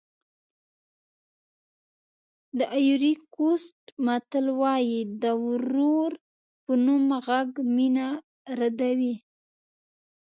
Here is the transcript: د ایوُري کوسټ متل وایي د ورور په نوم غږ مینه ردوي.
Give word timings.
د 2.57 2.59
ایوُري 2.77 3.13
کوسټ 3.35 3.79
متل 4.05 4.45
وایي 4.61 4.99
د 5.21 5.23
ورور 5.45 6.11
په 6.63 6.73
نوم 6.85 7.07
غږ 7.27 7.49
مینه 7.75 8.07
ردوي. 8.59 9.15